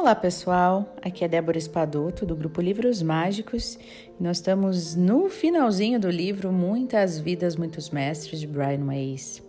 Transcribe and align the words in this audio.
Olá 0.00 0.14
pessoal, 0.14 0.94
aqui 1.02 1.24
é 1.24 1.28
Débora 1.28 1.58
Espadoto 1.58 2.24
do 2.24 2.36
grupo 2.36 2.60
Livros 2.60 3.02
Mágicos 3.02 3.76
e 4.18 4.22
nós 4.22 4.36
estamos 4.36 4.94
no 4.94 5.28
finalzinho 5.28 5.98
do 5.98 6.08
livro 6.08 6.52
Muitas 6.52 7.18
Vidas, 7.18 7.56
Muitos 7.56 7.90
Mestres 7.90 8.38
de 8.38 8.46
Brian 8.46 8.84
Weiss. 8.86 9.42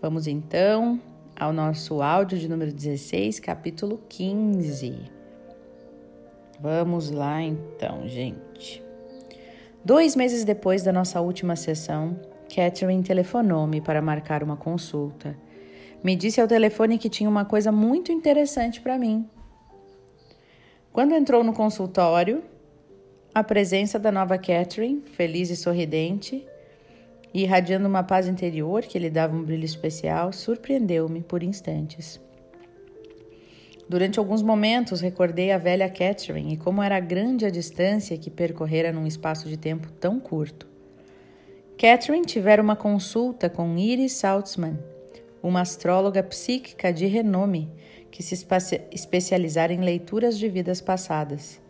Vamos 0.00 0.28
então 0.28 1.00
ao 1.34 1.52
nosso 1.52 2.00
áudio 2.00 2.38
de 2.38 2.48
número 2.48 2.72
16, 2.72 3.40
capítulo 3.40 4.00
15. 4.08 4.96
Vamos 6.60 7.10
lá 7.10 7.42
então, 7.42 8.08
gente. 8.08 8.80
Dois 9.84 10.14
meses 10.14 10.44
depois 10.44 10.84
da 10.84 10.92
nossa 10.92 11.20
última 11.20 11.56
sessão, 11.56 12.16
Catherine 12.48 13.02
telefonou-me 13.02 13.80
para 13.80 14.00
marcar 14.00 14.44
uma 14.44 14.56
consulta. 14.56 15.36
Me 16.02 16.14
disse 16.14 16.40
ao 16.40 16.46
telefone 16.46 16.96
que 16.96 17.10
tinha 17.10 17.28
uma 17.28 17.44
coisa 17.44 17.72
muito 17.72 18.12
interessante 18.12 18.80
para 18.80 18.96
mim. 18.96 19.28
Quando 20.92 21.14
entrou 21.14 21.44
no 21.44 21.52
consultório, 21.52 22.42
a 23.34 23.44
presença 23.44 23.98
da 23.98 24.10
nova 24.10 24.38
Catherine, 24.38 25.02
feliz 25.12 25.50
e 25.50 25.56
sorridente, 25.56 26.44
e 27.32 27.42
irradiando 27.42 27.86
uma 27.86 28.02
paz 28.02 28.26
interior 28.26 28.82
que 28.82 28.98
lhe 28.98 29.10
dava 29.10 29.36
um 29.36 29.42
brilho 29.42 29.64
especial, 29.64 30.32
surpreendeu-me 30.32 31.20
por 31.20 31.42
instantes. 31.42 32.20
Durante 33.88 34.18
alguns 34.18 34.42
momentos 34.42 35.00
recordei 35.00 35.50
a 35.50 35.58
velha 35.58 35.88
Catherine 35.88 36.54
e 36.54 36.56
como 36.56 36.82
era 36.82 37.00
grande 37.00 37.46
a 37.46 37.50
distância 37.50 38.18
que 38.18 38.28
percorrera 38.30 38.92
num 38.92 39.06
espaço 39.06 39.48
de 39.48 39.56
tempo 39.56 39.90
tão 39.92 40.18
curto. 40.18 40.66
Catherine 41.78 42.26
tivera 42.26 42.60
uma 42.60 42.76
consulta 42.76 43.48
com 43.48 43.78
Iris 43.78 44.12
Saltzman, 44.12 44.78
uma 45.42 45.60
astróloga 45.60 46.22
psíquica 46.22 46.92
de 46.92 47.06
renome 47.06 47.70
que 48.10 48.22
se 48.22 48.34
especializara 48.90 49.72
em 49.72 49.80
leituras 49.80 50.38
de 50.38 50.48
vidas 50.48 50.80
passadas. 50.80 51.60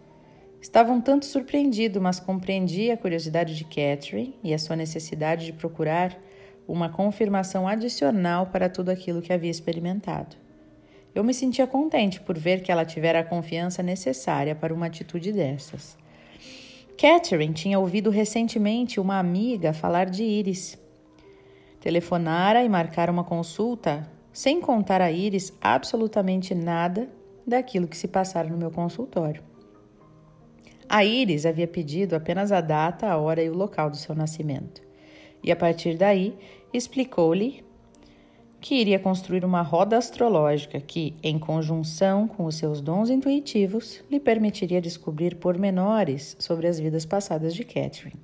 Estava 0.61 0.92
um 0.92 1.00
tanto 1.00 1.25
surpreendido, 1.25 2.00
mas 2.00 2.19
compreendia 2.19 2.94
a 2.94 2.97
curiosidade 2.97 3.56
de 3.56 3.64
Catherine 3.64 4.39
e 4.42 4.53
a 4.53 4.59
sua 4.59 4.75
necessidade 4.75 5.47
de 5.47 5.53
procurar 5.53 6.19
uma 6.66 6.89
confirmação 6.89 7.66
adicional 7.66 8.47
para 8.47 8.69
tudo 8.69 8.91
aquilo 8.91 9.22
que 9.22 9.33
havia 9.33 9.50
experimentado. 9.50 10.36
Eu 11.14 11.25
me 11.25 11.33
sentia 11.33 11.66
contente 11.66 12.20
por 12.20 12.36
ver 12.39 12.62
que 12.62 12.70
ela 12.70 12.84
tivera 12.84 13.20
a 13.20 13.25
confiança 13.25 13.83
necessária 13.83 14.55
para 14.55 14.75
uma 14.75 14.86
atitude 14.86 15.33
dessas. 15.33 15.97
Catherine 16.97 17.55
tinha 17.55 17.78
ouvido 17.78 18.11
recentemente 18.11 19.00
uma 19.00 19.19
amiga 19.19 19.72
falar 19.72 20.06
de 20.06 20.25
Iris 20.25 20.78
Telefonara 21.81 22.64
e 22.64 22.69
marcara 22.69 23.11
uma 23.11 23.22
consulta 23.22 24.09
sem 24.33 24.61
contar 24.61 25.01
a 25.01 25.11
Iris 25.11 25.53
absolutamente 25.61 26.55
nada 26.55 27.09
daquilo 27.47 27.89
que 27.89 27.97
se 27.97 28.09
passara 28.09 28.48
no 28.48 28.57
meu 28.57 28.71
consultório. 28.71 29.43
A 30.89 31.05
Iris 31.05 31.45
havia 31.45 31.67
pedido 31.67 32.17
apenas 32.17 32.51
a 32.51 32.61
data, 32.61 33.09
a 33.09 33.17
hora 33.19 33.43
e 33.43 33.51
o 33.51 33.56
local 33.56 33.91
do 33.91 33.97
seu 33.97 34.15
nascimento. 34.15 34.81
E 35.43 35.53
a 35.53 35.56
partir 35.56 35.97
daí, 35.97 36.37
explicou-lhe 36.73 37.62
que 38.61 38.75
iria 38.75 38.99
construir 38.99 39.45
uma 39.45 39.62
roda 39.62 39.97
astrológica 39.97 40.81
que, 40.81 41.15
em 41.23 41.39
conjunção 41.39 42.27
com 42.27 42.45
os 42.45 42.56
seus 42.56 42.81
dons 42.81 43.09
intuitivos, 43.09 44.03
lhe 44.11 44.19
permitiria 44.19 44.81
descobrir 44.81 45.37
pormenores 45.37 46.37
sobre 46.39 46.67
as 46.67 46.81
vidas 46.81 47.06
passadas 47.06 47.55
de 47.55 47.65
Catherine. 47.65 48.19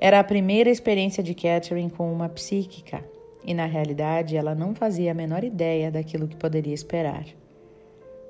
Era 0.00 0.20
a 0.20 0.24
primeira 0.24 0.70
experiência 0.70 1.22
de 1.22 1.34
Catherine 1.34 1.90
com 1.90 2.10
uma 2.12 2.28
psíquica, 2.28 3.04
e 3.44 3.54
na 3.54 3.66
realidade 3.66 4.36
ela 4.36 4.54
não 4.54 4.74
fazia 4.74 5.12
a 5.12 5.14
menor 5.14 5.44
ideia 5.44 5.90
daquilo 5.90 6.26
que 6.26 6.36
poderia 6.36 6.74
esperar. 6.74 7.24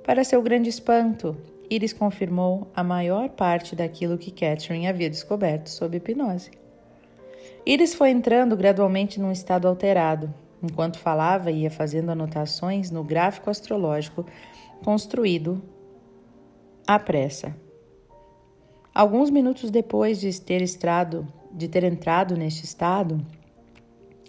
Para 0.05 0.25
seu 0.25 0.43
grande 0.43 0.69
espanto, 0.69 1.37
Iris 1.71 1.93
confirmou 1.93 2.69
a 2.75 2.85
maior 2.85 3.31
parte 3.31 3.75
daquilo 3.75 4.19
que 4.19 4.31
Catherine 4.31 4.87
havia 4.87 5.09
descoberto 5.09 5.69
sob 5.69 5.97
hipnose. 5.97 6.51
Iris 7.65 7.95
foi 7.95 8.11
entrando 8.11 8.57
gradualmente 8.57 9.19
num 9.19 9.33
estado 9.33 9.67
alterado, 9.67 10.33
enquanto 10.63 10.99
falava 10.99 11.51
e 11.51 11.63
ia 11.63 11.71
fazendo 11.71 12.11
anotações 12.11 12.91
no 12.91 13.03
gráfico 13.03 13.49
astrológico 13.49 14.27
construído 14.85 15.63
à 16.87 16.99
pressa. 16.99 17.57
Alguns 18.95 19.31
minutos 19.31 19.71
depois 19.71 20.21
de 20.21 20.39
ter 20.41 20.61
estrado 20.61 21.27
de 21.55 21.69
ter 21.69 21.85
entrado 21.85 22.37
neste 22.37 22.65
estado, 22.65 23.25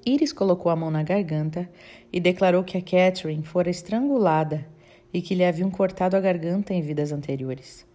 Iris 0.05 0.31
colocou 0.31 0.71
a 0.71 0.75
mão 0.75 0.91
na 0.91 1.01
garganta 1.01 1.67
e 2.13 2.19
declarou 2.19 2.63
que 2.63 2.77
a 2.77 2.81
Catherine 2.81 3.41
fora 3.41 3.71
estrangulada 3.71 4.63
e 5.11 5.19
que 5.19 5.33
lhe 5.33 5.43
haviam 5.43 5.71
cortado 5.71 6.15
a 6.15 6.19
garganta 6.19 6.73
em 6.75 6.81
vidas 6.81 7.11
anteriores. 7.11 7.87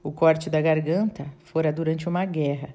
O 0.00 0.12
corte 0.12 0.48
da 0.48 0.60
garganta 0.60 1.26
fora 1.42 1.72
durante 1.72 2.08
uma 2.08 2.24
guerra, 2.24 2.72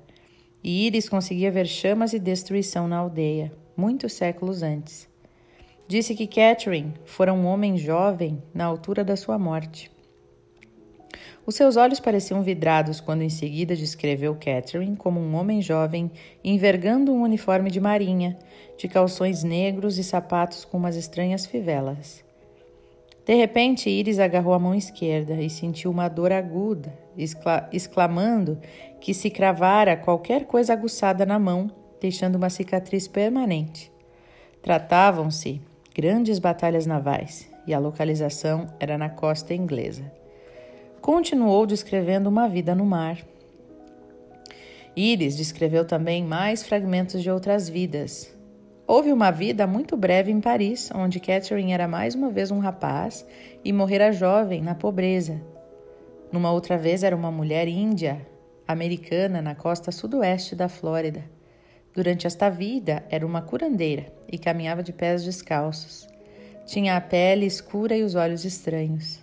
e 0.61 0.85
Iris 0.85 1.07
conseguia 1.07 1.51
ver 1.51 1.66
chamas 1.66 2.11
e 2.11 2.19
destruição 2.19 2.88
na 2.88 2.97
aldeia, 2.97 3.53
muitos 3.75 4.13
séculos 4.13 4.61
antes. 4.61 5.07
Disse 5.88 6.15
que 6.15 6.27
Catherine 6.27 6.94
fora 7.05 7.33
um 7.33 7.45
homem 7.45 7.77
jovem 7.77 8.41
na 8.53 8.65
altura 8.65 9.03
da 9.03 9.15
sua 9.15 9.39
morte. 9.39 9.92
Os 11.46 11.56
seus 11.56 11.75
olhos 11.75 12.00
pareciam 12.00 12.41
vidrados 12.41 13.01
quando 13.01 13.22
em 13.22 13.29
seguida 13.29 13.75
descreveu 13.75 14.34
Catherine 14.35 14.96
como 14.96 15.19
um 15.19 15.35
homem 15.35 15.62
jovem 15.62 16.09
envergando 16.44 17.12
um 17.12 17.22
uniforme 17.22 17.69
de 17.69 17.81
marinha, 17.81 18.38
de 18.78 18.88
calções 18.88 19.44
negros 19.44 19.97
e 19.97 20.03
sapatos 20.03 20.63
com 20.63 20.78
umas 20.78 20.96
estranhas 20.96 21.46
fivelas. 21.46 22.24
De 23.25 23.34
repente, 23.35 23.90
Iris 23.90 24.19
agarrou 24.19 24.53
a 24.53 24.59
mão 24.59 24.75
esquerda 24.75 25.34
e 25.41 25.50
sentiu 25.50 25.91
uma 25.91 26.09
dor 26.09 26.31
aguda, 26.31 26.97
exclamando 27.72 28.59
que 29.00 29.13
se 29.13 29.30
cravara 29.30 29.95
qualquer 29.95 30.45
coisa 30.45 30.74
aguçada 30.74 31.25
na 31.25 31.40
mão, 31.40 31.72
deixando 32.01 32.35
uma 32.35 32.50
cicatriz 32.50 33.07
permanente. 33.07 33.91
Tratavam-se 34.62 35.62
grandes 35.95 36.40
batalhas 36.40 36.85
navais 36.85 37.50
e 37.66 37.74
a 37.74 37.80
localização 37.80 38.68
era 38.80 38.97
na 38.97 39.09
costa 39.09 39.53
inglesa 39.53 40.22
continuou 41.03 41.65
descrevendo 41.65 42.29
uma 42.29 42.47
vida 42.47 42.73
no 42.73 42.85
mar. 42.85 43.17
Iris 44.95 45.35
descreveu 45.35 45.83
também 45.83 46.23
mais 46.23 46.63
fragmentos 46.63 47.21
de 47.21 47.29
outras 47.29 47.67
vidas. 47.67 48.33
Houve 48.87 49.11
uma 49.11 49.29
vida 49.29 49.67
muito 49.67 49.97
breve 49.97 50.31
em 50.31 50.39
Paris, 50.39 50.89
onde 50.95 51.19
Catherine 51.19 51.73
era 51.73 51.89
mais 51.89 52.15
uma 52.15 52.29
vez 52.29 52.51
um 52.51 52.59
rapaz 52.59 53.25
e 53.65 53.73
morrera 53.73 54.13
jovem 54.13 54.61
na 54.61 54.75
pobreza. 54.75 55.41
Numa 56.31 56.53
outra 56.53 56.77
vez 56.77 57.03
era 57.03 57.17
uma 57.17 57.29
mulher 57.29 57.67
índia, 57.67 58.25
americana, 58.65 59.41
na 59.41 59.53
costa 59.53 59.91
sudoeste 59.91 60.55
da 60.55 60.69
Flórida. 60.69 61.25
Durante 61.93 62.27
esta 62.27 62.49
vida 62.49 63.03
era 63.09 63.27
uma 63.27 63.41
curandeira 63.41 64.05
e 64.31 64.37
caminhava 64.37 64.81
de 64.81 64.93
pés 64.93 65.21
descalços. 65.21 66.07
Tinha 66.65 66.95
a 66.95 67.01
pele 67.01 67.45
escura 67.45 67.93
e 67.93 68.03
os 68.03 68.15
olhos 68.15 68.45
estranhos. 68.45 69.22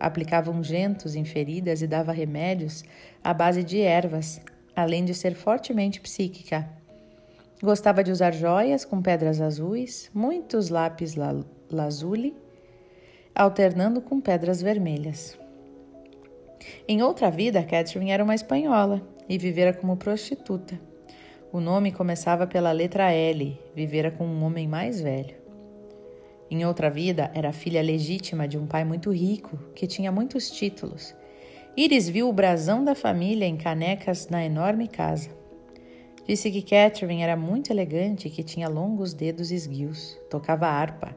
Aplicava 0.00 0.50
ungentes 0.50 1.14
em 1.14 1.24
feridas 1.24 1.82
e 1.82 1.86
dava 1.86 2.12
remédios 2.12 2.84
à 3.22 3.34
base 3.34 3.64
de 3.64 3.80
ervas, 3.80 4.40
além 4.74 5.04
de 5.04 5.14
ser 5.14 5.34
fortemente 5.34 6.00
psíquica. 6.00 6.68
Gostava 7.60 8.04
de 8.04 8.12
usar 8.12 8.32
joias 8.32 8.84
com 8.84 9.02
pedras 9.02 9.40
azuis, 9.40 10.10
muitos 10.14 10.68
lápis 10.68 11.16
la 11.16 11.34
lazuli, 11.70 12.36
alternando 13.34 14.00
com 14.00 14.20
pedras 14.20 14.62
vermelhas. 14.62 15.36
Em 16.86 17.02
outra 17.02 17.30
vida, 17.30 17.62
Catherine 17.62 18.10
era 18.10 18.22
uma 18.22 18.34
espanhola 18.34 19.02
e 19.28 19.36
vivera 19.36 19.72
como 19.72 19.96
prostituta. 19.96 20.80
O 21.52 21.60
nome 21.60 21.92
começava 21.92 22.46
pela 22.46 22.72
letra 22.72 23.10
L, 23.12 23.58
vivera 23.74 24.10
com 24.10 24.26
um 24.26 24.44
homem 24.44 24.68
mais 24.68 25.00
velho. 25.00 25.47
Em 26.50 26.64
outra 26.64 26.88
vida, 26.88 27.30
era 27.34 27.52
filha 27.52 27.82
legítima 27.82 28.48
de 28.48 28.56
um 28.56 28.66
pai 28.66 28.84
muito 28.84 29.10
rico, 29.10 29.58
que 29.74 29.86
tinha 29.86 30.10
muitos 30.10 30.50
títulos. 30.50 31.14
Iris 31.76 32.08
viu 32.08 32.28
o 32.28 32.32
brasão 32.32 32.82
da 32.82 32.94
família 32.94 33.46
em 33.46 33.56
canecas 33.56 34.28
na 34.28 34.44
enorme 34.44 34.88
casa. 34.88 35.30
Disse 36.26 36.50
que 36.50 36.62
Catherine 36.62 37.22
era 37.22 37.36
muito 37.36 37.70
elegante 37.70 38.28
e 38.28 38.30
que 38.30 38.42
tinha 38.42 38.68
longos 38.68 39.14
dedos 39.14 39.50
esguios, 39.50 40.18
tocava 40.28 40.66
harpa. 40.66 41.16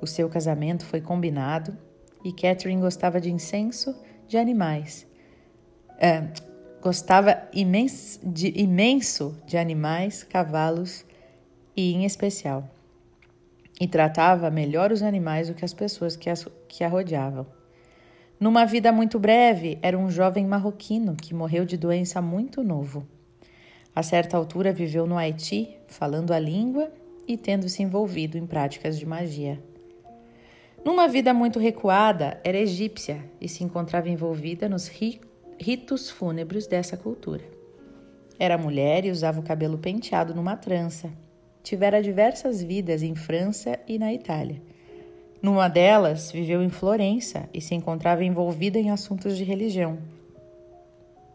O 0.00 0.06
seu 0.06 0.28
casamento 0.28 0.86
foi 0.86 1.00
combinado 1.00 1.76
e 2.24 2.32
Catherine 2.32 2.80
gostava 2.80 3.20
de 3.20 3.30
incenso 3.30 3.94
de 4.26 4.36
animais. 4.36 5.06
É, 5.98 6.24
gostava 6.80 7.48
imenso 7.52 8.20
de, 8.24 8.52
imenso 8.60 9.36
de 9.46 9.56
animais, 9.56 10.22
cavalos 10.22 11.04
e, 11.76 11.92
em 11.92 12.04
especial, 12.04 12.68
e 13.80 13.86
tratava 13.86 14.50
melhor 14.50 14.92
os 14.92 15.02
animais 15.02 15.48
do 15.48 15.54
que 15.54 15.64
as 15.64 15.72
pessoas 15.72 16.16
que, 16.16 16.28
as, 16.28 16.46
que 16.66 16.82
a 16.82 16.88
rodeavam. 16.88 17.46
Numa 18.40 18.64
vida 18.64 18.92
muito 18.92 19.18
breve, 19.18 19.78
era 19.82 19.98
um 19.98 20.10
jovem 20.10 20.46
marroquino 20.46 21.16
que 21.16 21.34
morreu 21.34 21.64
de 21.64 21.76
doença 21.76 22.22
muito 22.22 22.62
novo. 22.62 23.06
A 23.94 24.02
certa 24.02 24.36
altura 24.36 24.72
viveu 24.72 25.06
no 25.06 25.18
Haiti, 25.18 25.76
falando 25.88 26.32
a 26.32 26.38
língua 26.38 26.90
e 27.26 27.36
tendo 27.36 27.68
se 27.68 27.82
envolvido 27.82 28.38
em 28.38 28.46
práticas 28.46 28.98
de 28.98 29.04
magia. 29.04 29.60
Numa 30.84 31.08
vida 31.08 31.34
muito 31.34 31.58
recuada, 31.58 32.40
era 32.44 32.56
egípcia 32.56 33.24
e 33.40 33.48
se 33.48 33.64
encontrava 33.64 34.08
envolvida 34.08 34.68
nos 34.68 34.88
ritos 35.58 36.08
fúnebres 36.08 36.66
dessa 36.66 36.96
cultura. 36.96 37.42
Era 38.38 38.56
mulher 38.56 39.04
e 39.04 39.10
usava 39.10 39.40
o 39.40 39.42
cabelo 39.42 39.78
penteado 39.78 40.32
numa 40.32 40.56
trança. 40.56 41.10
Tivera 41.62 42.02
diversas 42.02 42.62
vidas 42.62 43.02
em 43.02 43.14
França 43.14 43.78
e 43.86 43.98
na 43.98 44.12
Itália. 44.12 44.60
Numa 45.42 45.68
delas, 45.68 46.32
viveu 46.32 46.62
em 46.62 46.70
Florença 46.70 47.48
e 47.52 47.60
se 47.60 47.74
encontrava 47.74 48.24
envolvida 48.24 48.78
em 48.78 48.90
assuntos 48.90 49.36
de 49.36 49.44
religião. 49.44 49.98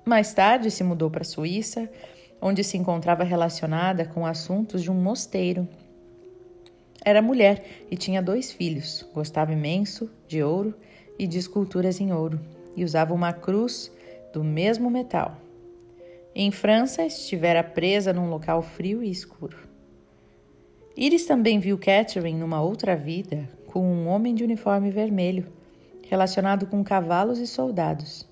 Mais 0.05 0.33
tarde, 0.33 0.69
se 0.69 0.83
mudou 0.83 1.09
para 1.09 1.21
a 1.21 1.25
Suíça, 1.25 1.89
onde 2.41 2.63
se 2.63 2.77
encontrava 2.77 3.23
relacionada 3.23 4.05
com 4.05 4.25
assuntos 4.25 4.83
de 4.83 4.91
um 4.91 4.95
mosteiro 4.95 5.67
era 7.05 7.21
mulher 7.21 7.65
e 7.91 7.97
tinha 7.97 8.21
dois 8.21 8.51
filhos. 8.51 9.05
Gostava 9.13 9.51
imenso 9.51 10.09
de 10.27 10.41
ouro 10.41 10.73
e 11.19 11.27
de 11.27 11.37
esculturas 11.37 11.99
em 11.99 12.13
ouro 12.13 12.39
e 12.75 12.83
usava 12.83 13.13
uma 13.13 13.33
cruz 13.33 13.91
do 14.31 14.43
mesmo 14.43 14.89
metal. 14.89 15.37
Em 16.33 16.49
França, 16.49 17.03
estivera 17.03 17.63
presa 17.63 18.13
num 18.13 18.29
local 18.29 18.61
frio 18.61 19.03
e 19.03 19.11
escuro. 19.11 19.57
Iris 20.95 21.25
também 21.25 21.59
viu 21.59 21.75
Catherine 21.77 22.39
numa 22.39 22.61
outra 22.61 22.95
vida 22.95 23.49
com 23.65 23.83
um 23.83 24.07
homem 24.07 24.35
de 24.35 24.43
uniforme 24.43 24.91
vermelho, 24.91 25.47
relacionado 26.07 26.67
com 26.67 26.83
cavalos 26.83 27.39
e 27.39 27.47
soldados. 27.47 28.29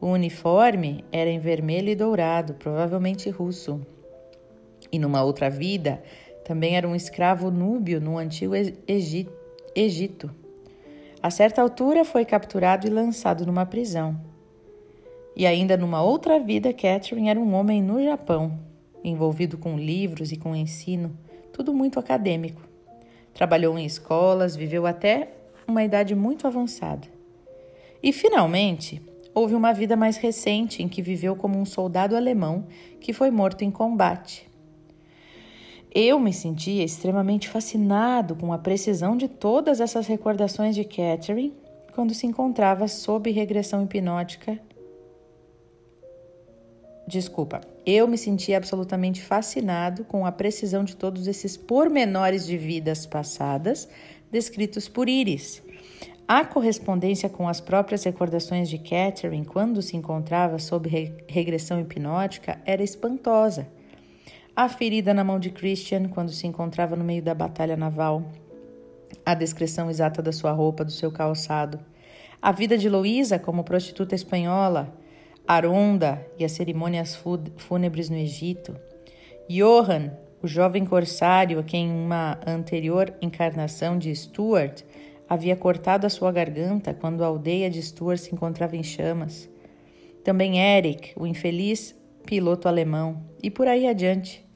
O 0.00 0.06
uniforme 0.06 1.04
era 1.12 1.28
em 1.28 1.38
vermelho 1.38 1.90
e 1.90 1.94
dourado, 1.94 2.54
provavelmente 2.54 3.28
russo. 3.28 3.86
E 4.90 4.98
numa 4.98 5.22
outra 5.22 5.50
vida, 5.50 6.02
também 6.46 6.78
era 6.78 6.88
um 6.88 6.94
escravo 6.94 7.50
núbio 7.50 8.00
no 8.00 8.16
antigo 8.16 8.54
Egito. 9.74 10.30
A 11.22 11.30
certa 11.30 11.60
altura 11.60 12.06
foi 12.06 12.24
capturado 12.24 12.86
e 12.86 12.90
lançado 12.90 13.44
numa 13.44 13.66
prisão. 13.66 14.18
E 15.36 15.46
ainda 15.46 15.76
numa 15.76 16.02
outra 16.02 16.40
vida, 16.40 16.72
Catherine 16.72 17.28
era 17.28 17.38
um 17.38 17.52
homem 17.52 17.82
no 17.82 18.02
Japão, 18.02 18.58
envolvido 19.04 19.58
com 19.58 19.76
livros 19.76 20.32
e 20.32 20.36
com 20.38 20.56
ensino, 20.56 21.14
tudo 21.58 21.74
muito 21.74 21.98
acadêmico. 21.98 22.62
Trabalhou 23.34 23.76
em 23.76 23.84
escolas, 23.84 24.54
viveu 24.54 24.86
até 24.86 25.32
uma 25.66 25.82
idade 25.82 26.14
muito 26.14 26.46
avançada. 26.46 27.08
E 28.00 28.12
finalmente, 28.12 29.02
houve 29.34 29.56
uma 29.56 29.72
vida 29.72 29.96
mais 29.96 30.16
recente 30.18 30.84
em 30.84 30.88
que 30.88 31.02
viveu 31.02 31.34
como 31.34 31.58
um 31.58 31.64
soldado 31.64 32.14
alemão 32.14 32.64
que 33.00 33.12
foi 33.12 33.32
morto 33.32 33.64
em 33.64 33.72
combate. 33.72 34.48
Eu 35.92 36.20
me 36.20 36.32
sentia 36.32 36.84
extremamente 36.84 37.48
fascinado 37.48 38.36
com 38.36 38.52
a 38.52 38.58
precisão 38.58 39.16
de 39.16 39.26
todas 39.26 39.80
essas 39.80 40.06
recordações 40.06 40.76
de 40.76 40.84
Catherine 40.84 41.52
quando 41.92 42.14
se 42.14 42.24
encontrava 42.24 42.86
sob 42.86 43.32
regressão 43.32 43.82
hipnótica. 43.82 44.60
Desculpa, 47.08 47.62
eu 47.90 48.06
me 48.06 48.18
sentia 48.18 48.58
absolutamente 48.58 49.22
fascinado 49.22 50.04
com 50.04 50.26
a 50.26 50.30
precisão 50.30 50.84
de 50.84 50.94
todos 50.94 51.26
esses 51.26 51.56
pormenores 51.56 52.46
de 52.46 52.58
vidas 52.58 53.06
passadas 53.06 53.88
descritos 54.30 54.86
por 54.86 55.08
Iris. 55.08 55.62
A 56.28 56.44
correspondência 56.44 57.30
com 57.30 57.48
as 57.48 57.62
próprias 57.62 58.04
recordações 58.04 58.68
de 58.68 58.76
Catherine 58.76 59.46
quando 59.46 59.80
se 59.80 59.96
encontrava 59.96 60.58
sob 60.58 60.90
regressão 61.26 61.80
hipnótica 61.80 62.60
era 62.66 62.82
espantosa. 62.82 63.66
A 64.54 64.68
ferida 64.68 65.14
na 65.14 65.24
mão 65.24 65.40
de 65.40 65.48
Christian 65.48 66.08
quando 66.08 66.30
se 66.30 66.46
encontrava 66.46 66.94
no 66.94 67.04
meio 67.04 67.22
da 67.22 67.32
batalha 67.32 67.74
naval, 67.74 68.22
a 69.24 69.32
descrição 69.32 69.88
exata 69.88 70.20
da 70.20 70.30
sua 70.30 70.52
roupa, 70.52 70.84
do 70.84 70.90
seu 70.90 71.10
calçado, 71.10 71.80
a 72.42 72.52
vida 72.52 72.76
de 72.76 72.90
Louisa 72.90 73.38
como 73.38 73.64
prostituta 73.64 74.14
espanhola, 74.14 74.94
Aronda 75.48 76.22
e 76.38 76.44
as 76.44 76.52
cerimônias 76.52 77.18
fúnebres 77.56 78.10
no 78.10 78.16
Egito, 78.16 78.76
Johan, 79.48 80.12
o 80.42 80.46
jovem 80.46 80.84
corsário 80.84 81.58
a 81.58 81.62
quem 81.62 81.90
uma 81.90 82.38
anterior 82.46 83.14
encarnação 83.22 83.98
de 83.98 84.14
Stuart 84.14 84.82
havia 85.26 85.56
cortado 85.56 86.06
a 86.06 86.10
sua 86.10 86.30
garganta 86.30 86.92
quando 86.92 87.24
a 87.24 87.28
aldeia 87.28 87.70
de 87.70 87.80
Stuart 87.80 88.18
se 88.18 88.34
encontrava 88.34 88.76
em 88.76 88.82
chamas. 88.82 89.48
Também 90.22 90.60
Eric, 90.60 91.14
o 91.16 91.26
infeliz 91.26 91.96
piloto 92.26 92.68
alemão, 92.68 93.22
e 93.42 93.50
por 93.50 93.66
aí 93.66 93.88
adiante. 93.88 94.46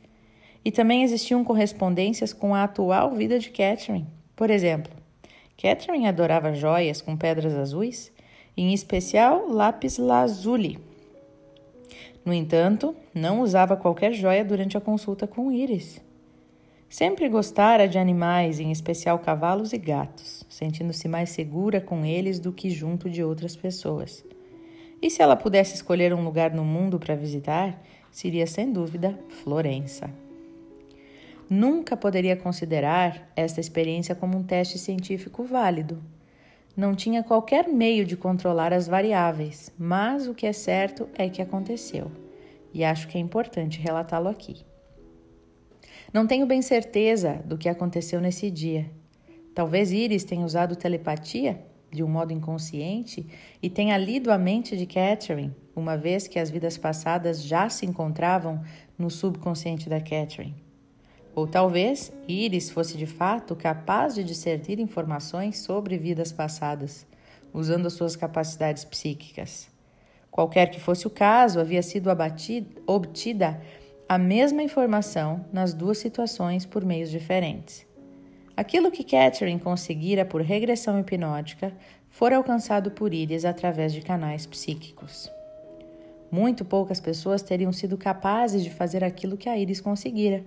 E 0.63 0.71
também 0.71 1.03
existiam 1.03 1.43
correspondências 1.43 2.35
com 2.35 2.55
a 2.55 2.65
atual 2.65 3.13
vida 3.13 3.39
de 3.39 3.49
Catherine. 3.49 4.07
Por 4.37 4.51
exemplo, 4.51 4.93
Catherine 5.57 6.07
adorava 6.07 6.53
joias 6.53 7.01
com 7.01 7.17
pedras 7.17 7.55
azuis, 7.55 8.13
em 8.57 8.73
especial 8.73 9.49
lápis 9.49 9.99
lazuli. 9.99 10.79
No 12.25 12.33
entanto, 12.33 12.95
não 13.15 13.41
usava 13.41 13.77
qualquer 13.77 14.13
joia 14.13 14.45
durante 14.45 14.77
a 14.77 14.81
consulta 14.81 15.27
com 15.27 15.51
Iris. 15.51 16.01
Sempre 16.89 17.29
gostara 17.29 17.89
de 17.89 17.99
animais, 17.99 18.61
em 18.61 18.71
especial 18.71 19.19
cavalos 19.19 19.73
e 19.73 19.79
gatos, 19.79 20.45
sentindo-se 20.49 21.09
mais 21.09 21.31
segura 21.31 21.81
com 21.81 22.05
eles 22.05 22.39
do 22.39 22.53
que 22.53 22.71
junto 22.71 23.09
de 23.09 23.25
outras 23.25 23.57
pessoas. 23.57 24.25
E 25.01 25.11
se 25.11 25.23
ela 25.23 25.35
pudesse 25.35 25.75
escolher 25.75 26.15
um 26.15 26.23
lugar 26.25 26.53
no 26.53 26.65
mundo 26.65 26.99
para 26.99 27.17
visitar, 27.17 27.83
seria 28.11 28.47
sem 28.47 28.71
dúvida 28.71 29.19
Florença 29.43 30.11
nunca 31.53 31.95
poderia 31.99 32.35
considerar 32.35 33.31
esta 33.37 33.61
experiência 33.61 34.15
como 34.15 34.39
um 34.39 34.43
teste 34.43 34.79
científico 34.79 35.45
válido. 35.45 36.03
Não 36.75 36.95
tinha 36.95 37.23
qualquer 37.23 37.69
meio 37.69 38.07
de 38.07 38.17
controlar 38.17 38.73
as 38.73 38.89
variáveis, 38.89 39.71
mas 39.79 40.27
o 40.27 40.35
que 40.35 40.47
é 40.47 40.53
certo 40.55 41.07
é 41.15 41.29
que 41.29 41.43
aconteceu, 41.43 42.11
e 42.73 42.83
acho 42.83 43.09
que 43.09 43.19
é 43.19 43.21
importante 43.21 43.79
relatá-lo 43.79 44.29
aqui. 44.29 44.65
Não 46.13 46.27
tenho 46.27 46.47
bem 46.47 46.63
certeza 46.63 47.43
do 47.45 47.59
que 47.59 47.69
aconteceu 47.69 48.21
nesse 48.21 48.51
dia. 48.51 48.91
Talvez 49.55 49.93
Iris 49.93 50.25
tenha 50.25 50.47
usado 50.47 50.75
telepatia 50.75 51.63
de 51.91 52.03
um 52.03 52.09
modo 52.09 52.33
inconsciente 52.33 53.27
e 53.63 53.69
tenha 53.69 53.99
lido 53.99 54.33
a 54.33 54.39
mente 54.39 54.75
de 54.75 54.87
Catherine, 54.87 55.55
uma 55.77 55.97
vez 55.97 56.27
que 56.27 56.39
as 56.39 56.49
vidas 56.49 56.79
passadas 56.79 57.43
já 57.43 57.69
se 57.69 57.85
encontravam 57.85 58.63
no 58.97 59.11
subconsciente 59.11 59.91
da 59.91 60.01
Catherine. 60.01 60.72
Ou 61.35 61.47
talvez 61.47 62.13
Iris 62.29 62.71
fosse 62.71 62.97
de 62.97 63.07
fato 63.07 63.57
capaz 63.57 64.15
de 64.15 64.23
discernir 64.23 64.79
informações 64.79 65.59
sobre 65.59 65.97
vidas 65.97 66.31
passadas, 66.31 67.07
usando 67.53 67.89
suas 67.91 68.17
capacidades 68.17 68.85
psíquicas. 68.85 69.69
Qualquer 70.31 70.71
que 70.71 70.81
fosse 70.81 71.07
o 71.07 71.11
caso, 71.11 71.61
havia 71.61 71.83
sido 71.83 72.09
obtida 72.87 73.61
a 74.09 74.19
mesma 74.19 74.63
informação 74.63 75.45
nas 75.53 75.73
duas 75.73 75.99
situações 75.99 76.67
por 76.67 76.85
meios 76.85 77.11
diferentes. 77.11 77.87
Aquilo 78.55 78.91
que 78.91 79.05
Catherine 79.05 79.59
conseguira 79.59 80.25
por 80.25 80.43
regressão 80.43 81.01
hipnótica 81.01 81.73
fora 82.11 82.37
alcançado 82.37 82.91
por 82.91 83.15
Iris 83.15 83.47
através 83.47 83.93
de 83.93 84.03
canais 84.03 84.45
psíquicos. 84.45 85.31
Muito 86.31 86.65
poucas 86.65 87.01
pessoas 87.01 87.43
teriam 87.43 87.73
sido 87.73 87.97
capazes 87.97 88.63
de 88.63 88.71
fazer 88.71 89.03
aquilo 89.03 89.37
que 89.37 89.49
a 89.49 89.57
Iris 89.57 89.81
conseguira 89.81 90.45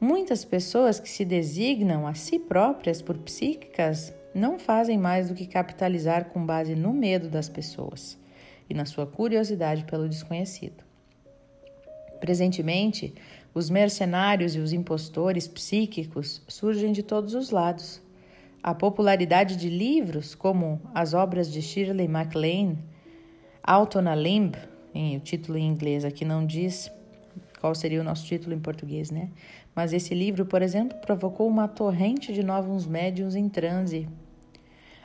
Muitas 0.00 0.44
pessoas 0.44 1.00
que 1.00 1.08
se 1.08 1.24
designam 1.24 2.06
a 2.06 2.12
si 2.12 2.38
próprias 2.38 3.00
por 3.00 3.16
psíquicas 3.16 4.12
não 4.34 4.58
fazem 4.58 4.98
mais 4.98 5.28
do 5.28 5.34
que 5.34 5.46
capitalizar 5.46 6.26
com 6.26 6.44
base 6.44 6.74
no 6.74 6.92
medo 6.92 7.30
das 7.30 7.48
pessoas 7.48 8.18
e 8.68 8.74
na 8.74 8.84
sua 8.84 9.06
curiosidade 9.06 9.84
pelo 9.84 10.06
desconhecido. 10.06 10.84
Presentemente, 12.20 13.14
os 13.54 13.70
mercenários 13.70 14.54
e 14.54 14.58
os 14.58 14.74
impostores 14.74 15.48
psíquicos 15.48 16.42
surgem 16.46 16.92
de 16.92 17.02
todos 17.02 17.32
os 17.32 17.50
lados. 17.50 18.02
A 18.62 18.74
popularidade 18.74 19.56
de 19.56 19.70
livros 19.70 20.34
como 20.34 20.78
as 20.94 21.14
obras 21.14 21.50
de 21.50 21.62
Shirley 21.62 22.06
MacLaine, 22.06 22.78
Alton 23.62 24.14
Limb, 24.14 24.56
o 24.94 25.20
título 25.20 25.56
em 25.56 25.66
inglês 25.66 26.04
aqui 26.04 26.24
não 26.24 26.44
diz 26.44 26.90
qual 27.60 27.74
seria 27.74 28.00
o 28.00 28.04
nosso 28.04 28.26
título 28.26 28.54
em 28.54 28.60
português, 28.60 29.10
né? 29.10 29.30
Mas 29.76 29.92
esse 29.92 30.14
livro, 30.14 30.46
por 30.46 30.62
exemplo, 30.62 30.96
provocou 31.02 31.46
uma 31.46 31.68
torrente 31.68 32.32
de 32.32 32.42
novos 32.42 32.86
médiums 32.86 33.34
em 33.34 33.46
transe. 33.46 34.08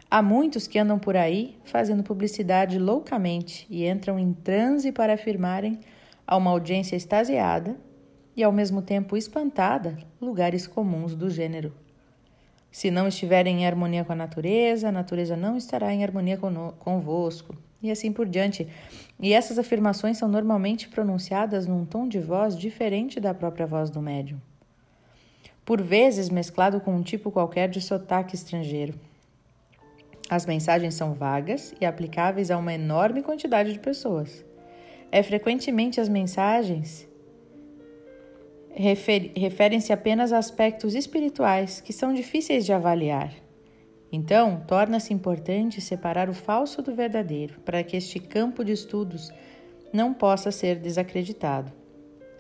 Há 0.10 0.22
muitos 0.22 0.66
que 0.66 0.80
andam 0.80 0.98
por 0.98 1.18
aí 1.18 1.58
fazendo 1.66 2.04
publicidade 2.04 2.80
loucamente 2.80 3.68
e 3.70 3.86
entram 3.86 4.18
em 4.18 4.32
transe 4.32 4.94
para 4.94 5.14
afirmarem 5.14 5.78
a 6.26 6.38
uma 6.38 6.52
audiência 6.52 6.96
extasiada 6.96 7.76
e 8.34 8.42
ao 8.42 8.52
mesmo 8.54 8.82
tempo 8.82 9.18
espantada 9.18 9.98
lugares 10.22 10.66
comuns 10.66 11.16
do 11.16 11.30
gênero. 11.30 11.74
Se 12.72 12.90
não 12.90 13.10
estiverem 13.10 13.64
em 13.64 13.68
harmonia 13.68 14.06
com 14.06 14.14
a 14.14 14.16
natureza, 14.16 14.88
a 14.88 14.92
natureza 14.92 15.36
não 15.36 15.58
estará 15.58 15.94
em 15.94 16.02
harmonia 16.02 16.40
convosco, 16.80 17.58
e 17.84 17.92
assim 17.92 18.14
por 18.14 18.26
diante. 18.26 18.70
E 19.20 19.34
essas 19.34 19.60
afirmações 19.60 20.18
são 20.18 20.30
normalmente 20.30 20.88
pronunciadas 20.88 21.68
num 21.68 21.84
tom 21.84 22.08
de 22.08 22.20
voz 22.20 22.58
diferente 22.58 23.20
da 23.20 23.34
própria 23.34 23.68
voz 23.68 23.90
do 23.90 24.02
médium 24.02 24.40
por 25.64 25.82
vezes 25.82 26.30
mesclado 26.30 26.80
com 26.82 26.96
um 26.96 27.04
tipo 27.04 27.32
qualquer 27.32 27.70
de 27.70 27.82
sotaque 27.82 28.36
estrangeiro. 28.36 28.94
As 30.30 30.46
mensagens 30.46 30.94
são 30.94 31.14
vagas 31.14 31.74
e 31.80 31.86
aplicáveis 31.86 32.50
a 32.50 32.58
uma 32.58 32.74
enorme 32.74 33.22
quantidade 33.22 33.74
de 33.74 33.80
pessoas. 33.80 34.46
É 35.12 35.22
frequentemente 35.22 36.00
as 36.00 36.08
mensagens 36.08 37.08
referem-se 38.74 39.92
apenas 39.92 40.32
a 40.32 40.38
aspectos 40.38 40.96
espirituais 40.96 41.82
que 41.82 41.92
são 41.92 42.14
difíceis 42.14 42.66
de 42.66 42.72
avaliar. 42.72 43.34
Então, 44.10 44.64
torna-se 44.68 45.14
importante 45.14 45.82
separar 45.82 46.30
o 46.30 46.34
falso 46.34 46.82
do 46.82 46.94
verdadeiro, 46.94 47.60
para 47.62 47.84
que 47.84 47.96
este 47.96 48.20
campo 48.20 48.64
de 48.64 48.72
estudos 48.72 49.32
não 49.92 50.14
possa 50.14 50.52
ser 50.52 50.78
desacreditado. 50.78 51.81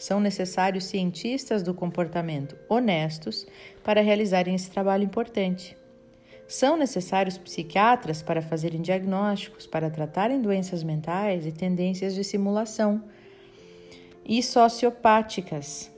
São 0.01 0.20
necessários 0.20 0.86
cientistas 0.86 1.62
do 1.62 1.75
comportamento 1.75 2.58
honestos 2.67 3.46
para 3.84 4.01
realizarem 4.01 4.55
esse 4.55 4.72
trabalho 4.72 5.03
importante. 5.03 5.77
São 6.48 6.75
necessários 6.75 7.38
psiquiatras 7.38 8.24
para 8.24 8.41
fazerem 8.41 8.81
diagnósticos, 8.81 9.67
para 9.67 9.91
tratarem 9.91 10.41
doenças 10.41 10.81
mentais 10.81 11.46
e 11.46 11.51
tendências 11.51 12.15
de 12.15 12.24
simulação, 12.24 13.03
e 14.25 14.41
sociopáticas. 14.41 15.91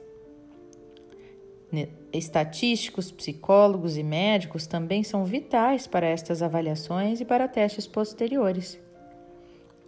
Estatísticos, 2.12 3.10
psicólogos 3.10 3.96
e 3.96 4.04
médicos 4.04 4.68
também 4.68 5.02
são 5.02 5.24
vitais 5.24 5.88
para 5.88 6.06
estas 6.06 6.42
avaliações 6.42 7.22
e 7.22 7.26
para 7.26 7.48
testes 7.48 7.88
posteriores. 7.88 8.83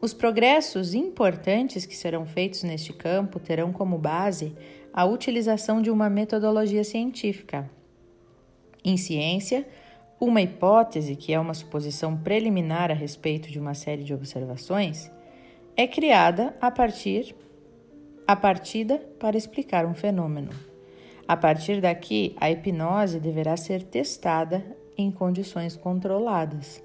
Os 0.01 0.13
progressos 0.13 0.93
importantes 0.93 1.85
que 1.85 1.95
serão 1.95 2.25
feitos 2.25 2.63
neste 2.63 2.93
campo 2.93 3.39
terão 3.39 3.71
como 3.71 3.97
base 3.97 4.55
a 4.93 5.05
utilização 5.05 5.81
de 5.81 5.89
uma 5.89 6.09
metodologia 6.09 6.83
científica. 6.83 7.69
Em 8.83 8.97
ciência, 8.97 9.67
uma 10.19 10.41
hipótese, 10.41 11.15
que 11.15 11.33
é 11.33 11.39
uma 11.39 11.53
suposição 11.53 12.15
preliminar 12.15 12.91
a 12.91 12.93
respeito 12.93 13.49
de 13.49 13.59
uma 13.59 13.73
série 13.73 14.03
de 14.03 14.13
observações, 14.13 15.11
é 15.75 15.87
criada 15.87 16.55
a 16.61 16.71
partir 16.71 17.35
a 18.27 18.35
partida 18.35 18.97
para 19.19 19.37
explicar 19.37 19.85
um 19.85 19.93
fenômeno. 19.93 20.49
A 21.27 21.35
partir 21.35 21.81
daqui, 21.81 22.35
a 22.39 22.49
hipnose 22.49 23.19
deverá 23.19 23.57
ser 23.57 23.83
testada 23.83 24.63
em 24.97 25.11
condições 25.11 25.75
controladas. 25.75 26.83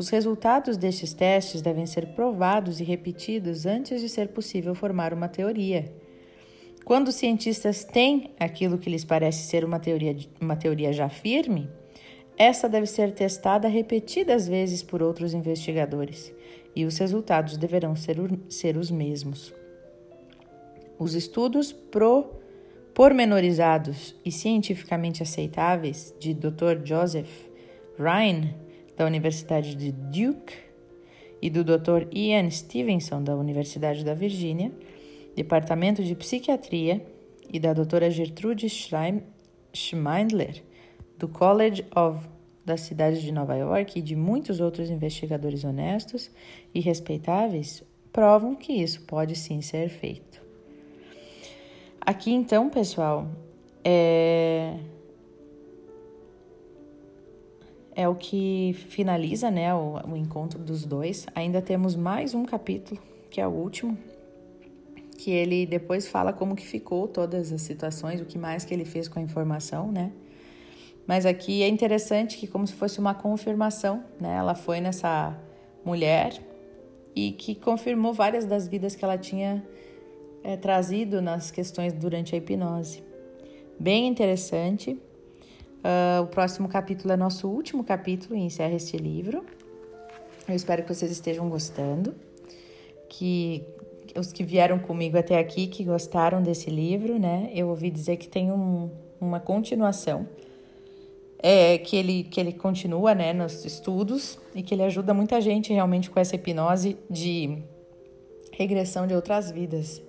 Os 0.00 0.08
resultados 0.08 0.78
destes 0.78 1.12
testes 1.12 1.60
devem 1.60 1.84
ser 1.84 2.14
provados 2.14 2.80
e 2.80 2.84
repetidos 2.84 3.66
antes 3.66 4.00
de 4.00 4.08
ser 4.08 4.28
possível 4.28 4.74
formar 4.74 5.12
uma 5.12 5.28
teoria. 5.28 5.92
Quando 6.86 7.08
os 7.08 7.16
cientistas 7.16 7.84
têm 7.84 8.30
aquilo 8.40 8.78
que 8.78 8.88
lhes 8.88 9.04
parece 9.04 9.46
ser 9.46 9.62
uma 9.62 9.78
teoria, 9.78 10.16
uma 10.40 10.56
teoria 10.56 10.90
já 10.90 11.10
firme, 11.10 11.68
essa 12.38 12.66
deve 12.66 12.86
ser 12.86 13.12
testada 13.12 13.68
repetidas 13.68 14.48
vezes 14.48 14.82
por 14.82 15.02
outros 15.02 15.34
investigadores 15.34 16.32
e 16.74 16.86
os 16.86 16.96
resultados 16.96 17.58
deverão 17.58 17.94
ser, 17.94 18.16
ser 18.48 18.78
os 18.78 18.90
mesmos. 18.90 19.52
Os 20.98 21.12
estudos 21.12 21.72
pro, 21.72 22.24
pormenorizados 22.94 24.16
e 24.24 24.32
cientificamente 24.32 25.22
aceitáveis 25.22 26.14
de 26.18 26.32
Dr. 26.32 26.86
Joseph 26.86 27.50
Ryan 27.98 28.69
da 29.00 29.06
Universidade 29.06 29.74
de 29.76 29.92
Duke, 29.92 30.52
e 31.40 31.48
do 31.48 31.64
Dr. 31.64 32.06
Ian 32.14 32.50
Stevenson, 32.50 33.22
da 33.24 33.34
Universidade 33.34 34.04
da 34.04 34.12
Virgínia, 34.12 34.70
Departamento 35.34 36.04
de 36.04 36.14
Psiquiatria, 36.14 37.02
e 37.50 37.58
da 37.58 37.72
doutora 37.72 38.10
Gertrude 38.10 38.68
Schmeindler, 39.72 40.62
do 41.18 41.26
College 41.28 41.82
of 41.96 42.28
da 42.62 42.76
cidade 42.76 43.22
de 43.22 43.32
Nova 43.32 43.56
York 43.56 43.98
e 43.98 44.02
de 44.02 44.14
muitos 44.14 44.60
outros 44.60 44.90
investigadores 44.90 45.64
honestos 45.64 46.30
e 46.74 46.80
respeitáveis, 46.80 47.82
provam 48.12 48.54
que 48.54 48.74
isso 48.74 49.00
pode 49.06 49.34
sim 49.34 49.62
ser 49.62 49.88
feito. 49.88 50.42
Aqui 52.02 52.30
então, 52.32 52.68
pessoal, 52.68 53.26
é 53.82 54.74
é 57.94 58.08
o 58.08 58.14
que 58.14 58.74
finaliza 58.88 59.50
né, 59.50 59.74
o, 59.74 60.00
o 60.08 60.16
encontro 60.16 60.58
dos 60.58 60.84
dois. 60.84 61.26
Ainda 61.34 61.60
temos 61.60 61.96
mais 61.96 62.34
um 62.34 62.44
capítulo, 62.44 63.00
que 63.30 63.40
é 63.40 63.46
o 63.46 63.50
último, 63.50 63.96
que 65.18 65.30
ele 65.30 65.66
depois 65.66 66.08
fala 66.08 66.32
como 66.32 66.56
que 66.56 66.66
ficou 66.66 67.06
todas 67.06 67.52
as 67.52 67.62
situações, 67.62 68.20
o 68.20 68.24
que 68.24 68.38
mais 68.38 68.64
que 68.64 68.72
ele 68.72 68.84
fez 68.84 69.08
com 69.08 69.18
a 69.18 69.22
informação, 69.22 69.90
né? 69.90 70.12
Mas 71.06 71.26
aqui 71.26 71.62
é 71.62 71.68
interessante 71.68 72.38
que 72.38 72.46
como 72.46 72.66
se 72.66 72.72
fosse 72.72 72.98
uma 72.98 73.14
confirmação, 73.14 74.04
né? 74.20 74.36
Ela 74.36 74.54
foi 74.54 74.80
nessa 74.80 75.36
mulher 75.84 76.40
e 77.14 77.32
que 77.32 77.54
confirmou 77.54 78.12
várias 78.12 78.46
das 78.46 78.68
vidas 78.68 78.94
que 78.94 79.04
ela 79.04 79.18
tinha 79.18 79.64
é, 80.42 80.56
trazido 80.56 81.20
nas 81.20 81.50
questões 81.50 81.92
durante 81.92 82.34
a 82.34 82.38
hipnose. 82.38 83.02
Bem 83.78 84.06
interessante. 84.06 84.98
Uh, 85.80 86.22
o 86.22 86.26
próximo 86.26 86.68
capítulo 86.68 87.12
é 87.12 87.16
nosso 87.16 87.48
último 87.48 87.82
capítulo 87.82 88.36
e 88.36 88.40
encerra 88.40 88.74
este 88.74 88.98
livro. 88.98 89.44
Eu 90.46 90.54
espero 90.54 90.82
que 90.82 90.92
vocês 90.92 91.10
estejam 91.10 91.48
gostando, 91.48 92.14
que 93.08 93.64
os 94.16 94.32
que 94.32 94.44
vieram 94.44 94.78
comigo 94.78 95.16
até 95.16 95.38
aqui, 95.38 95.66
que 95.66 95.84
gostaram 95.84 96.42
desse 96.42 96.68
livro, 96.68 97.18
né? 97.18 97.50
Eu 97.54 97.68
ouvi 97.68 97.90
dizer 97.90 98.16
que 98.16 98.28
tem 98.28 98.52
um, 98.52 98.90
uma 99.20 99.40
continuação, 99.40 100.28
é, 101.38 101.78
que, 101.78 101.96
ele, 101.96 102.24
que 102.24 102.38
ele 102.38 102.52
continua 102.52 103.14
né, 103.14 103.32
nos 103.32 103.64
estudos 103.64 104.38
e 104.54 104.62
que 104.62 104.74
ele 104.74 104.82
ajuda 104.82 105.14
muita 105.14 105.40
gente 105.40 105.72
realmente 105.72 106.10
com 106.10 106.20
essa 106.20 106.36
hipnose 106.36 106.98
de 107.08 107.62
regressão 108.52 109.06
de 109.06 109.14
outras 109.14 109.50
vidas. 109.50 110.02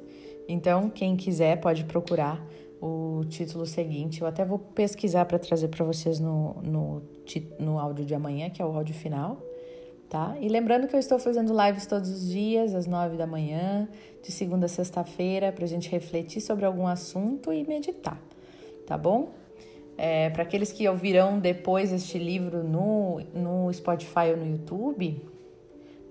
Então, 0.47 0.89
quem 0.89 1.15
quiser 1.15 1.61
pode 1.61 1.85
procurar 1.85 2.45
o 2.81 3.23
título 3.29 3.65
seguinte. 3.65 4.21
Eu 4.21 4.27
até 4.27 4.43
vou 4.43 4.57
pesquisar 4.57 5.25
para 5.25 5.37
trazer 5.37 5.67
para 5.67 5.85
vocês 5.85 6.19
no, 6.19 6.55
no, 6.63 7.03
no 7.59 7.79
áudio 7.79 8.03
de 8.03 8.15
amanhã, 8.15 8.49
que 8.49 8.61
é 8.61 8.65
o 8.65 8.75
áudio 8.75 8.95
final, 8.95 9.37
tá? 10.09 10.35
E 10.41 10.49
lembrando 10.49 10.87
que 10.87 10.95
eu 10.95 10.99
estou 10.99 11.19
fazendo 11.19 11.53
lives 11.55 11.85
todos 11.85 12.09
os 12.09 12.27
dias, 12.27 12.73
às 12.73 12.87
nove 12.87 13.15
da 13.15 13.27
manhã, 13.27 13.87
de 14.23 14.31
segunda 14.31 14.65
a 14.65 14.69
sexta-feira, 14.69 15.51
para 15.51 15.63
a 15.63 15.67
gente 15.67 15.89
refletir 15.89 16.41
sobre 16.41 16.65
algum 16.65 16.87
assunto 16.87 17.53
e 17.53 17.65
meditar, 17.67 18.19
tá 18.87 18.97
bom? 18.97 19.29
É, 19.95 20.31
para 20.31 20.41
aqueles 20.41 20.71
que 20.71 20.87
ouvirão 20.89 21.39
depois 21.39 21.93
este 21.93 22.17
livro 22.17 22.63
no, 22.63 23.19
no 23.35 23.71
Spotify 23.71 24.31
ou 24.31 24.37
no 24.37 24.47
YouTube, 24.47 25.21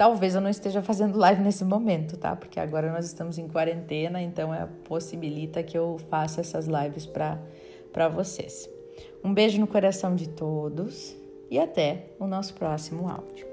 Talvez 0.00 0.35
eu 0.35 0.40
não 0.40 0.49
esteja 0.49 0.80
fazendo 0.80 1.19
live 1.19 1.42
nesse 1.42 1.62
momento, 1.62 2.16
tá? 2.16 2.35
Porque 2.35 2.59
agora 2.59 2.90
nós 2.90 3.04
estamos 3.04 3.37
em 3.37 3.47
quarentena, 3.47 4.23
então 4.23 4.54
é 4.54 4.66
possibilita 4.88 5.62
que 5.62 5.76
eu 5.76 5.99
faça 6.09 6.40
essas 6.40 6.66
lives 6.66 7.04
para 7.04 8.09
vocês. 8.09 8.66
Um 9.23 9.35
beijo 9.35 9.61
no 9.61 9.66
coração 9.66 10.14
de 10.14 10.26
todos 10.26 11.14
e 11.50 11.59
até 11.59 12.14
o 12.19 12.26
nosso 12.26 12.54
próximo 12.54 13.11
áudio. 13.11 13.50